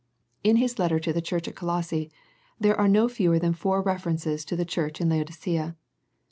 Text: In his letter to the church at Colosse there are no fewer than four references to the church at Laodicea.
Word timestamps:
In 0.43 0.55
his 0.55 0.79
letter 0.79 0.97
to 0.99 1.13
the 1.13 1.21
church 1.21 1.47
at 1.47 1.53
Colosse 1.55 2.07
there 2.59 2.75
are 2.75 2.87
no 2.87 3.07
fewer 3.07 3.37
than 3.37 3.53
four 3.53 3.83
references 3.83 4.43
to 4.45 4.55
the 4.55 4.65
church 4.65 4.99
at 4.99 5.05
Laodicea. 5.07 5.75